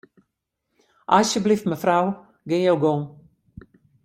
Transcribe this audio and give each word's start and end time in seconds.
Asjebleaft 1.17 1.69
mefrou, 1.71 2.03
gean 2.49 2.65
jo 2.67 2.75
gong. 2.83 3.03